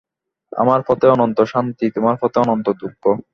[0.51, 3.03] আমার পথে অনন্ত শান্তি, তোমার পথে অনন্ত দুঃখ।